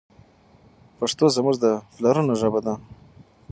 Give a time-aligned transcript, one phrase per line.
[0.97, 1.65] پښتو زموږ د
[1.95, 2.73] پلرونو ژبه ده.